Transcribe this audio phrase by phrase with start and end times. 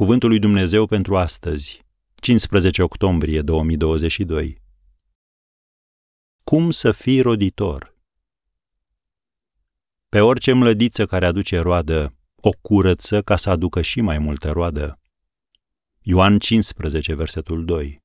[0.00, 4.62] Cuvântul lui Dumnezeu pentru astăzi, 15 octombrie 2022.
[6.44, 7.96] Cum să fii roditor?
[10.08, 15.00] Pe orice mlădiță care aduce roadă, o curăță ca să aducă și mai multă roadă.
[16.00, 18.02] Ioan 15, versetul 2.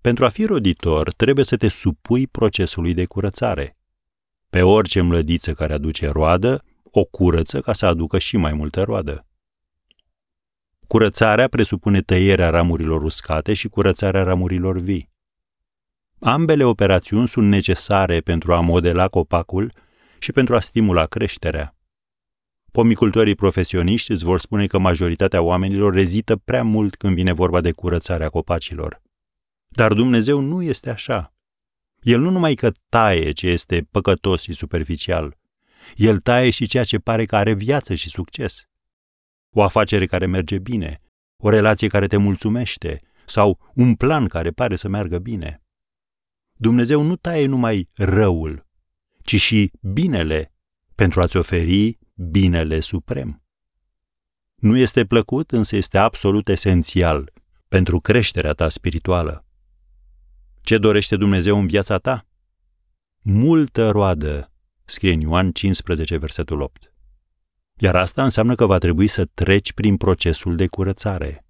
[0.00, 3.78] Pentru a fi roditor, trebuie să te supui procesului de curățare.
[4.50, 9.24] Pe orice mlădiță care aduce roadă, o curăță ca să aducă și mai multă roadă.
[10.90, 15.10] Curățarea presupune tăierea ramurilor uscate și curățarea ramurilor vii.
[16.18, 19.72] Ambele operațiuni sunt necesare pentru a modela copacul
[20.18, 21.76] și pentru a stimula creșterea.
[22.72, 27.72] Pomicultorii profesioniști îți vor spune că majoritatea oamenilor rezită prea mult când vine vorba de
[27.72, 29.02] curățarea copacilor.
[29.68, 31.34] Dar Dumnezeu nu este așa.
[32.00, 35.38] El nu numai că taie ce este păcătos și superficial,
[35.96, 38.69] el taie și ceea ce pare că are viață și succes.
[39.54, 41.00] O afacere care merge bine,
[41.42, 45.62] o relație care te mulțumește sau un plan care pare să meargă bine.
[46.56, 48.66] Dumnezeu nu taie numai răul,
[49.22, 50.52] ci și binele
[50.94, 53.42] pentru a-ți oferi binele suprem.
[54.54, 57.32] Nu este plăcut, însă este absolut esențial
[57.68, 59.44] pentru creșterea ta spirituală.
[60.60, 62.26] Ce dorește Dumnezeu în viața ta?
[63.22, 64.52] Multă roadă,
[64.84, 66.89] scrie în Ioan 15, versetul 8.
[67.82, 71.46] Iar asta înseamnă că va trebui să treci prin procesul de curățare.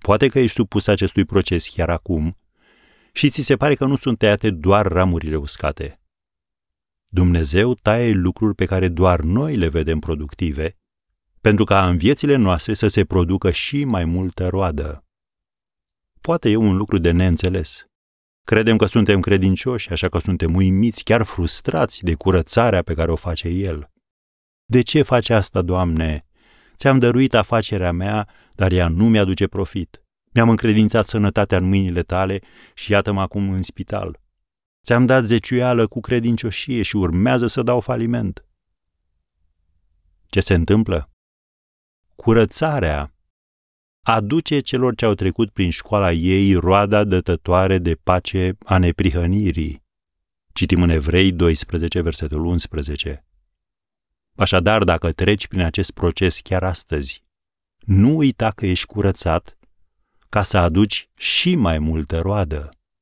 [0.00, 2.36] Poate că ești supus acestui proces chiar acum
[3.12, 6.00] și ți se pare că nu sunt tăiate doar ramurile uscate.
[7.08, 10.76] Dumnezeu taie lucruri pe care doar noi le vedem productive,
[11.40, 15.04] pentru ca în viețile noastre să se producă și mai multă roadă.
[16.20, 17.84] Poate e un lucru de neînțeles.
[18.44, 23.16] Credem că suntem credincioși, așa că suntem uimiți, chiar frustrați de curățarea pe care o
[23.16, 23.91] face El.
[24.64, 26.26] De ce face asta, Doamne?
[26.76, 30.02] Ți-am dăruit afacerea mea, dar ea nu mi-aduce profit.
[30.32, 32.40] Mi-am încredințat sănătatea în mâinile tale
[32.74, 34.20] și iată-mă acum în spital.
[34.84, 38.46] Ți-am dat zeciuială cu credincioșie și urmează să dau faliment.
[40.26, 41.10] Ce se întâmplă?
[42.16, 43.14] Curățarea
[44.06, 49.82] aduce celor ce au trecut prin școala ei roada dătătoare de pace a neprihănirii.
[50.52, 53.24] Citim în Evrei 12, versetul 11.
[54.36, 57.22] Așadar, dacă treci prin acest proces chiar astăzi,
[57.78, 59.58] nu uita că ești curățat
[60.28, 62.70] ca să aduci și mai multă roadă.